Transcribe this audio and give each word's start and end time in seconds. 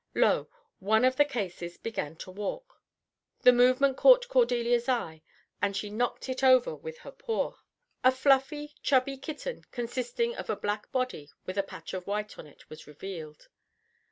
Lo! 0.15 0.49
one 0.79 1.05
of 1.05 1.15
the 1.15 1.23
cases 1.23 1.77
began 1.77 2.15
to 2.15 2.31
walk. 2.31 2.81
The 3.43 3.51
movement 3.53 3.97
caught 3.97 4.27
Cordelia's 4.29 4.89
eye, 4.89 5.21
and 5.61 5.77
she 5.77 5.91
knocked 5.91 6.27
it 6.27 6.43
over 6.43 6.73
with 6.73 6.97
her 7.01 7.11
paw. 7.11 7.57
A 8.03 8.11
fluffy, 8.11 8.73
chubby 8.81 9.17
kitten, 9.19 9.63
consisting 9.71 10.35
of 10.35 10.49
a 10.49 10.55
black 10.55 10.91
body 10.91 11.29
with 11.45 11.55
a 11.59 11.61
patch 11.61 11.93
of 11.93 12.07
white 12.07 12.39
on 12.39 12.47
it, 12.47 12.67
was 12.67 12.87
revealed. 12.87 13.47